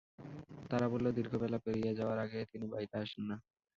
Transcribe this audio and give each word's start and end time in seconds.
তারা 0.69 0.87
বলল, 0.93 1.05
দীর্ঘ 1.17 1.33
বেলা 1.35 1.59
পেরিয়ে 1.65 1.97
যাওয়ার 1.99 2.17
আগে 2.19 2.39
তিনি 2.51 2.65
বাইরে 2.73 2.95
আসেন 3.01 3.23
না। 3.29 3.35